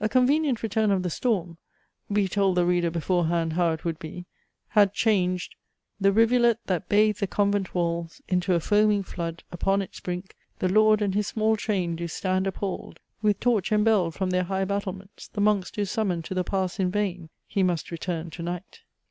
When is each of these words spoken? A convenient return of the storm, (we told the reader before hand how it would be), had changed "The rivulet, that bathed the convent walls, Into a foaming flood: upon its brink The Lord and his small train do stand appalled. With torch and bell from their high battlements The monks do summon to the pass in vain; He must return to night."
A 0.00 0.06
convenient 0.10 0.62
return 0.62 0.90
of 0.90 1.02
the 1.02 1.08
storm, 1.08 1.56
(we 2.10 2.28
told 2.28 2.58
the 2.58 2.66
reader 2.66 2.90
before 2.90 3.28
hand 3.28 3.54
how 3.54 3.70
it 3.70 3.86
would 3.86 3.98
be), 3.98 4.26
had 4.68 4.92
changed 4.92 5.54
"The 5.98 6.12
rivulet, 6.12 6.58
that 6.66 6.90
bathed 6.90 7.20
the 7.20 7.26
convent 7.26 7.74
walls, 7.74 8.20
Into 8.28 8.52
a 8.52 8.60
foaming 8.60 9.02
flood: 9.02 9.44
upon 9.50 9.80
its 9.80 9.98
brink 9.98 10.36
The 10.58 10.68
Lord 10.68 11.00
and 11.00 11.14
his 11.14 11.28
small 11.28 11.56
train 11.56 11.96
do 11.96 12.06
stand 12.06 12.46
appalled. 12.46 13.00
With 13.22 13.40
torch 13.40 13.72
and 13.72 13.82
bell 13.82 14.10
from 14.10 14.28
their 14.28 14.44
high 14.44 14.66
battlements 14.66 15.28
The 15.28 15.40
monks 15.40 15.70
do 15.70 15.86
summon 15.86 16.20
to 16.24 16.34
the 16.34 16.44
pass 16.44 16.78
in 16.78 16.90
vain; 16.90 17.30
He 17.46 17.62
must 17.62 17.90
return 17.90 18.28
to 18.32 18.42
night." 18.42 18.80